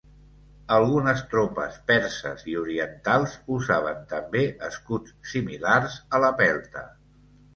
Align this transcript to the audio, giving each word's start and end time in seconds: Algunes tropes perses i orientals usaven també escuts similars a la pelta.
Algunes 0.77 1.19
tropes 1.33 1.75
perses 1.91 2.45
i 2.53 2.55
orientals 2.61 3.35
usaven 3.57 4.01
també 4.13 4.43
escuts 4.69 5.15
similars 5.35 5.99
a 6.19 6.23
la 6.25 6.33
pelta. 6.41 6.83